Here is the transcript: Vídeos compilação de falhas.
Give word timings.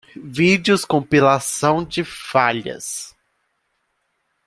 Vídeos 0.15 0.83
compilação 0.83 1.83
de 1.85 2.03
falhas. 2.03 3.15